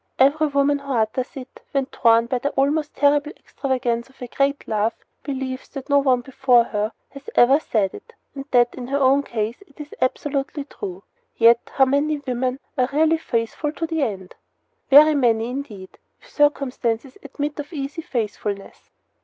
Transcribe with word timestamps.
Every 0.17 0.47
woman 0.47 0.79
who 0.79 0.93
utters 0.93 1.37
it, 1.37 1.61
when 1.73 1.85
torn 1.85 2.25
by 2.25 2.39
the 2.39 2.49
almost 2.53 2.95
terrible 2.95 3.33
extravagance 3.37 4.09
of 4.09 4.19
a 4.19 4.25
great 4.25 4.67
love, 4.67 4.95
believes 5.21 5.69
that 5.69 5.91
no 5.91 5.99
one 5.99 6.21
before 6.21 6.63
her 6.63 6.91
has 7.11 7.29
ever 7.35 7.59
said 7.59 7.93
it, 7.93 8.13
and 8.33 8.45
that 8.49 8.73
in 8.73 8.87
her 8.87 8.97
own 8.97 9.21
case 9.21 9.61
it 9.67 9.79
is 9.79 9.93
absolutely 10.01 10.63
true. 10.63 11.03
Yet, 11.37 11.69
how 11.75 11.85
many 11.85 12.17
women 12.17 12.57
are 12.79 12.89
really 12.91 13.19
faithful 13.19 13.71
to 13.73 13.85
the 13.85 14.01
end? 14.01 14.33
Very 14.89 15.13
many, 15.13 15.51
indeed, 15.51 15.99
if 16.19 16.27
circumstances 16.31 17.19
admit 17.21 17.59
of 17.59 17.71
easy 17.71 18.01
faithfulness. 18.01 18.89